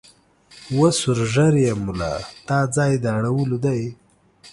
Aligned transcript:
وه 0.77 0.89
سور 0.99 1.19
ږیریه 1.33 1.73
مولا 1.83 2.13
دا 2.47 2.59
ځای 2.75 2.91
د 2.99 3.05
اړولو 3.17 3.57
دی 3.65 3.81